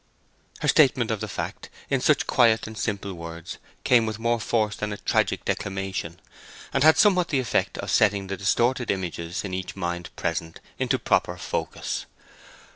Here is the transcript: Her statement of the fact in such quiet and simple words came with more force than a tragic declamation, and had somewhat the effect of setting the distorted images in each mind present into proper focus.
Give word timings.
Her 0.61 0.67
statement 0.67 1.11
of 1.11 1.19
the 1.21 1.27
fact 1.27 1.69
in 1.87 2.01
such 2.01 2.25
quiet 2.25 2.65
and 2.65 2.75
simple 2.75 3.13
words 3.13 3.59
came 3.83 4.07
with 4.07 4.17
more 4.17 4.39
force 4.39 4.75
than 4.75 4.91
a 4.91 4.97
tragic 4.97 5.45
declamation, 5.45 6.19
and 6.73 6.83
had 6.83 6.97
somewhat 6.97 7.27
the 7.27 7.39
effect 7.39 7.77
of 7.77 7.91
setting 7.91 8.25
the 8.25 8.35
distorted 8.35 8.89
images 8.89 9.43
in 9.43 9.53
each 9.53 9.75
mind 9.75 10.09
present 10.15 10.59
into 10.79 10.97
proper 10.97 11.37
focus. 11.37 12.07